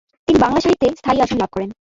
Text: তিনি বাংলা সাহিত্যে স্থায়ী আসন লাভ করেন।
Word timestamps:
তিনি 0.27 0.37
বাংলা 0.43 0.59
সাহিত্যে 0.61 0.87
স্থায়ী 0.99 1.19
আসন 1.21 1.37
লাভ 1.39 1.49
করেন। 1.53 1.69